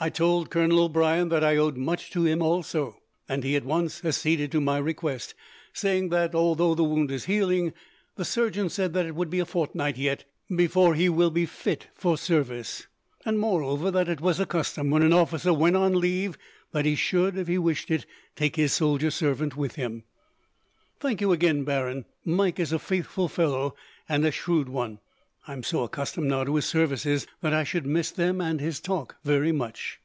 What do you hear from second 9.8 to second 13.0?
yet, before he will be fit for service;